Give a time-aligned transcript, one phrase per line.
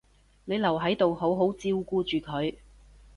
[0.45, 2.55] 你留喺度好好照顧住佢